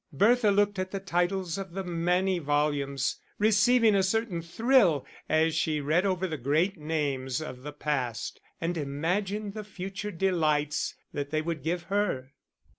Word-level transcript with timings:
Bertha 0.11 0.49
looked 0.49 0.79
at 0.79 0.89
the 0.89 0.99
titles 0.99 1.59
of 1.59 1.73
the 1.73 1.83
many 1.83 2.39
volumes, 2.39 3.17
receiving 3.37 3.93
a 3.93 4.01
certain 4.01 4.41
thrill 4.41 5.05
as 5.29 5.53
she 5.53 5.79
read 5.79 6.07
over 6.07 6.25
the 6.25 6.39
great 6.39 6.75
names 6.75 7.39
of 7.39 7.61
the 7.61 7.71
past, 7.71 8.41
and 8.59 8.77
imagined 8.79 9.53
the 9.53 9.63
future 9.63 10.09
delights 10.09 10.95
that 11.13 11.29
they 11.29 11.43
would 11.43 11.61
give 11.61 11.83
her. 11.83 12.31